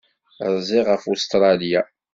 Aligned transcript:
Rziɣ 0.55 0.85
ɣef 0.93 1.03
Ustṛalya. 1.13 1.81